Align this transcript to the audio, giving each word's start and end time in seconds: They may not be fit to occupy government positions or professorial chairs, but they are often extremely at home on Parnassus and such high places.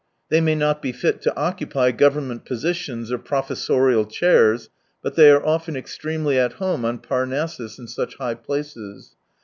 They 0.29 0.41
may 0.41 0.55
not 0.55 0.81
be 0.81 0.91
fit 0.93 1.21
to 1.21 1.37
occupy 1.37 1.91
government 1.91 2.43
positions 2.43 3.11
or 3.11 3.19
professorial 3.19 4.05
chairs, 4.05 4.71
but 5.03 5.13
they 5.15 5.29
are 5.29 5.45
often 5.45 5.75
extremely 5.75 6.39
at 6.39 6.53
home 6.53 6.85
on 6.85 6.97
Parnassus 6.97 7.77
and 7.77 7.87
such 7.87 8.15
high 8.15 8.33
places. 8.33 9.13